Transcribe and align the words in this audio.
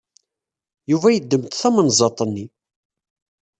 Yuba 0.91 1.07
yeddem-d 1.11 1.53
tamenzaḍt-nni. 1.53 2.45